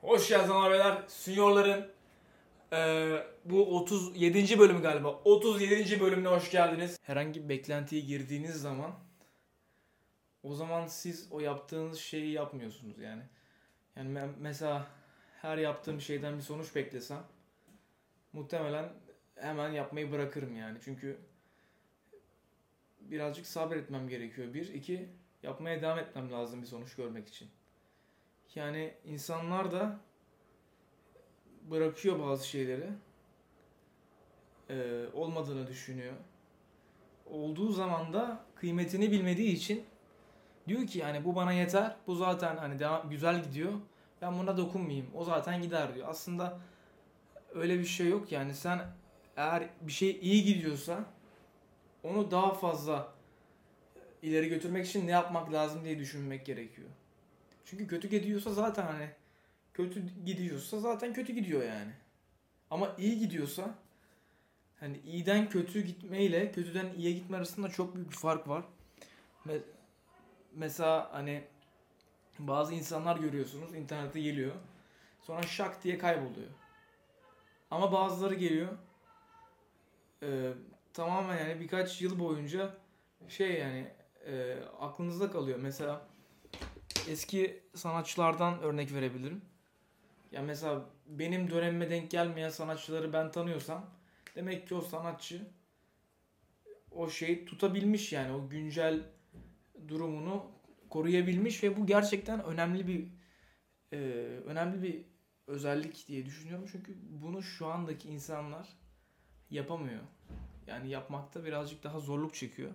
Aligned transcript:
Hoş 0.00 0.28
geldiniz 0.28 0.50
abiler. 0.50 1.02
Seniorların 1.08 1.90
eee, 2.72 3.26
bu 3.44 3.76
37. 3.78 4.58
bölümü 4.58 4.82
galiba. 4.82 5.08
37. 5.24 6.00
bölümüne 6.00 6.28
hoş 6.28 6.50
geldiniz. 6.50 6.98
Herhangi 7.02 7.44
bir 7.44 7.48
beklentiye 7.48 8.00
girdiğiniz 8.02 8.54
zaman 8.60 8.92
o 10.42 10.54
zaman 10.54 10.86
siz 10.86 11.28
o 11.30 11.40
yaptığınız 11.40 11.98
şeyi 11.98 12.32
yapmıyorsunuz 12.32 12.98
yani. 12.98 13.22
Yani 13.96 14.14
ben 14.14 14.30
mesela 14.40 14.86
her 15.42 15.58
yaptığım 15.58 16.00
şeyden 16.00 16.36
bir 16.36 16.42
sonuç 16.42 16.74
beklesem 16.74 17.22
muhtemelen 18.32 18.92
hemen 19.34 19.70
yapmayı 19.72 20.12
bırakırım 20.12 20.56
yani. 20.56 20.78
Çünkü 20.84 21.18
birazcık 23.00 23.46
sabretmem 23.46 24.08
gerekiyor. 24.08 24.54
Bir, 24.54 24.74
iki 24.74 25.08
yapmaya 25.42 25.82
devam 25.82 25.98
etmem 25.98 26.32
lazım 26.32 26.62
bir 26.62 26.66
sonuç 26.66 26.94
görmek 26.94 27.28
için. 27.28 27.48
Yani 28.54 28.94
insanlar 29.04 29.72
da 29.72 30.00
bırakıyor 31.70 32.18
bazı 32.18 32.48
şeyleri. 32.48 32.88
Ee, 34.70 35.04
olmadığını 35.14 35.66
düşünüyor. 35.66 36.14
Olduğu 37.26 37.72
zaman 37.72 38.12
da 38.12 38.44
kıymetini 38.54 39.10
bilmediği 39.10 39.52
için 39.52 39.84
diyor 40.68 40.86
ki 40.86 40.98
yani 40.98 41.24
bu 41.24 41.34
bana 41.34 41.52
yeter. 41.52 41.96
Bu 42.06 42.14
zaten 42.14 42.56
hani 42.56 42.78
devam, 42.78 43.10
güzel 43.10 43.44
gidiyor. 43.44 43.72
Ben 44.22 44.38
buna 44.38 44.56
dokunmayayım. 44.56 45.06
O 45.14 45.24
zaten 45.24 45.62
gider 45.62 45.94
diyor. 45.94 46.08
Aslında 46.08 46.58
öyle 47.54 47.78
bir 47.78 47.84
şey 47.84 48.08
yok 48.08 48.32
yani 48.32 48.54
sen 48.54 48.80
eğer 49.36 49.68
bir 49.80 49.92
şey 49.92 50.18
iyi 50.22 50.44
gidiyorsa 50.44 51.04
onu 52.02 52.30
daha 52.30 52.54
fazla 52.54 53.12
ileri 54.22 54.48
götürmek 54.48 54.86
için 54.86 55.06
ne 55.06 55.10
yapmak 55.10 55.52
lazım 55.52 55.84
diye 55.84 55.98
düşünmek 55.98 56.46
gerekiyor. 56.46 56.88
Çünkü 57.70 57.86
kötü 57.86 58.08
gidiyorsa 58.08 58.52
zaten 58.54 58.86
hani 58.86 59.10
kötü 59.74 60.02
gidiyorsa 60.24 60.80
zaten 60.80 61.12
kötü 61.12 61.32
gidiyor 61.32 61.62
yani. 61.62 61.92
Ama 62.70 62.94
iyi 62.98 63.18
gidiyorsa 63.18 63.74
hani 64.80 64.98
iyiden 64.98 65.48
kötü 65.48 65.80
gitmeyle 65.80 66.52
kötüden 66.52 66.92
iyiye 66.94 67.12
gitme 67.12 67.36
arasında 67.36 67.68
çok 67.68 67.96
büyük 67.96 68.10
bir 68.10 68.16
fark 68.16 68.48
var. 68.48 68.64
Me- 69.46 69.62
mesela 70.54 71.08
hani 71.12 71.44
bazı 72.38 72.74
insanlar 72.74 73.16
görüyorsunuz 73.16 73.74
internette 73.74 74.20
geliyor. 74.20 74.54
Sonra 75.22 75.42
şak 75.42 75.84
diye 75.84 75.98
kayboluyor. 75.98 76.48
Ama 77.70 77.92
bazıları 77.92 78.34
geliyor. 78.34 78.78
e, 80.22 80.52
tamamen 80.92 81.38
yani 81.48 81.60
birkaç 81.60 82.02
yıl 82.02 82.18
boyunca 82.18 82.76
şey 83.28 83.52
yani 83.58 83.92
e, 84.26 84.56
aklınızda 84.80 85.30
kalıyor. 85.30 85.58
Mesela 85.62 86.06
eski 87.08 87.62
sanatçılardan 87.74 88.60
örnek 88.60 88.92
verebilirim. 88.92 89.42
Ya 90.32 90.42
mesela 90.42 90.84
benim 91.06 91.50
dönemime 91.50 91.90
denk 91.90 92.10
gelmeyen 92.10 92.50
sanatçıları 92.50 93.12
ben 93.12 93.30
tanıyorsam 93.30 93.90
demek 94.34 94.68
ki 94.68 94.74
o 94.74 94.80
sanatçı 94.80 95.46
o 96.90 97.10
şeyi 97.10 97.44
tutabilmiş 97.44 98.12
yani 98.12 98.32
o 98.32 98.48
güncel 98.48 99.02
durumunu 99.88 100.46
koruyabilmiş 100.90 101.62
ve 101.62 101.76
bu 101.76 101.86
gerçekten 101.86 102.44
önemli 102.44 102.86
bir 102.86 103.06
e, 103.92 103.98
önemli 104.46 104.82
bir 104.82 105.04
özellik 105.46 106.08
diye 106.08 106.26
düşünüyorum 106.26 106.68
çünkü 106.72 106.96
bunu 107.10 107.42
şu 107.42 107.66
andaki 107.66 108.08
insanlar 108.08 108.68
yapamıyor. 109.50 110.02
Yani 110.66 110.90
yapmakta 110.90 111.44
birazcık 111.44 111.84
daha 111.84 112.00
zorluk 112.00 112.34
çekiyor. 112.34 112.70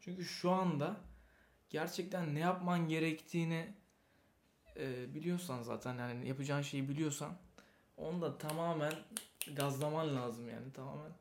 Çünkü 0.00 0.24
şu 0.24 0.50
anda 0.50 0.96
gerçekten 1.70 2.34
ne 2.34 2.40
yapman 2.40 2.88
gerektiğini 2.88 3.74
e, 4.76 5.14
biliyorsan 5.14 5.62
zaten 5.62 5.94
yani 5.98 6.28
yapacağın 6.28 6.62
şeyi 6.62 6.88
biliyorsan 6.88 7.36
onu 7.96 8.22
da 8.22 8.38
tamamen 8.38 8.92
gazlaman 9.56 10.16
lazım 10.16 10.48
yani 10.48 10.72
tamamen 10.72 11.12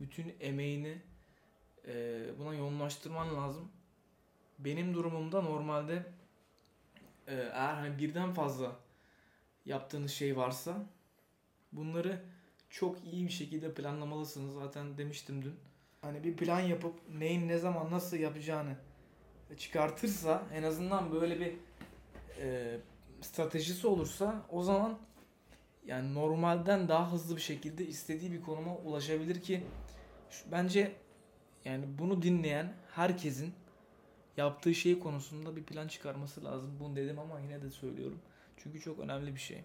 bütün 0.00 0.34
emeğini 0.40 1.02
e, 1.86 2.24
buna 2.38 2.54
yoğunlaştırman 2.54 3.36
lazım. 3.36 3.72
Benim 4.58 4.94
durumumda 4.94 5.42
normalde 5.42 6.06
e, 7.26 7.34
eğer 7.34 7.74
hani 7.74 7.98
birden 7.98 8.34
fazla 8.34 8.76
yaptığınız 9.64 10.12
şey 10.12 10.36
varsa 10.36 10.86
bunları 11.72 12.24
çok 12.70 13.04
iyi 13.04 13.26
bir 13.26 13.32
şekilde 13.32 13.74
planlamalısınız. 13.74 14.54
Zaten 14.54 14.98
demiştim 14.98 15.42
dün. 15.42 15.56
Hani 16.00 16.24
bir 16.24 16.36
plan 16.36 16.60
yapıp 16.60 17.08
neyin 17.08 17.48
ne 17.48 17.58
zaman 17.58 17.90
nasıl 17.90 18.16
yapacağını 18.16 18.76
çıkartırsa 19.58 20.42
en 20.54 20.62
azından 20.62 21.12
böyle 21.12 21.40
bir 21.40 21.52
e, 22.40 22.76
stratejisi 23.20 23.86
olursa 23.86 24.42
o 24.50 24.62
zaman 24.62 24.98
yani 25.86 26.14
normalden 26.14 26.88
daha 26.88 27.12
hızlı 27.12 27.36
bir 27.36 27.40
şekilde 27.40 27.86
istediği 27.86 28.32
bir 28.32 28.42
konuma 28.42 28.76
ulaşabilir 28.76 29.40
ki 29.42 29.64
şu- 30.30 30.52
bence 30.52 30.92
yani 31.64 31.84
bunu 31.98 32.22
dinleyen 32.22 32.72
herkesin 32.94 33.54
yaptığı 34.36 34.74
şey 34.74 34.98
konusunda 34.98 35.56
bir 35.56 35.62
plan 35.64 35.88
çıkarması 35.88 36.44
lazım. 36.44 36.76
Bunu 36.80 36.96
dedim 36.96 37.18
ama 37.18 37.40
yine 37.40 37.62
de 37.62 37.70
söylüyorum. 37.70 38.18
Çünkü 38.56 38.80
çok 38.80 38.98
önemli 38.98 39.34
bir 39.34 39.40
şey. 39.40 39.64